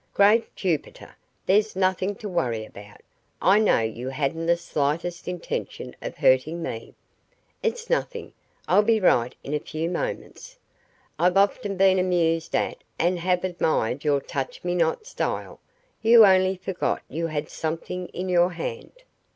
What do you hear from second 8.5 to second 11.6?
I'll be right in a few moments. I've